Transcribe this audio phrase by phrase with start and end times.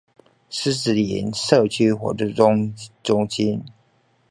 [0.49, 3.63] 獅子林社區活動中心